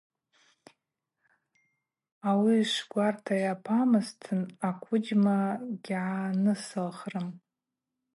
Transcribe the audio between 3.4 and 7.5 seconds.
йапамазтын аквыджьма гьгӏанысылхрым.